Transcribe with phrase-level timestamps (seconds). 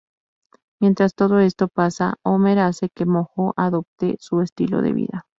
[0.81, 5.27] Mientras todo esto pasa, Homer hace que Mojo adopte su estilo de vida.